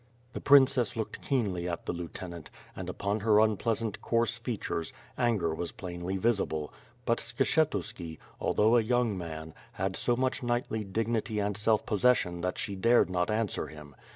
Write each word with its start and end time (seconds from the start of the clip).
The 0.33 0.41
princess 0.41 0.95
looked 0.95 1.21
keenly 1.21 1.69
at 1.69 1.85
the 1.85 1.93
lieutenant; 1.93 2.49
and 2.75 2.89
upon 2.89 3.19
her 3.19 3.39
unpleasant 3.39 4.01
coarse 4.01 4.35
features, 4.35 4.93
anger 5.15 5.53
was 5.53 5.71
plainly 5.71 6.17
visible, 6.17 6.73
but 7.05 7.19
Skshetuski, 7.19 8.17
although 8.39 8.77
a 8.77 8.81
young 8.81 9.15
man, 9.15 9.53
had 9.73 9.95
so 9.95 10.15
much 10.17 10.41
knightly 10.41 10.83
dignity 10.83 11.37
and 11.37 11.55
self 11.55 11.85
possession 11.85 12.41
that 12.41 12.55
Sfhe 12.55 12.81
dared 12.81 13.11
not 13.11 13.29
answer 13.29 13.67
him. 13.67 13.95